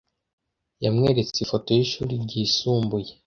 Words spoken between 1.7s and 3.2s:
yishuri ryisumbuye.